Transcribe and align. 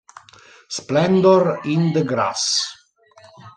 Splendor 0.69 1.59
in 1.65 1.93
the 1.93 2.03
Grass 2.03 2.65